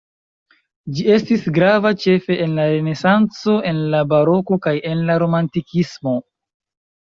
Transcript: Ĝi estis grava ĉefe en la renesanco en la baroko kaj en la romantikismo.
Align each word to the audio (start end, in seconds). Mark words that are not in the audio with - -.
Ĝi 0.95 1.03
estis 1.15 1.43
grava 1.57 1.91
ĉefe 2.05 2.37
en 2.47 2.57
la 2.61 2.65
renesanco 2.73 3.55
en 3.73 3.83
la 3.93 4.01
baroko 4.15 4.61
kaj 4.67 4.75
en 4.95 5.07
la 5.13 5.21
romantikismo. 5.27 6.19